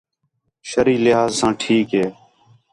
شرعی 0.69 0.97
لحاظ 1.05 1.31
ساں 1.39 1.51
ٹھیک 1.59 1.87
نے 1.99 2.07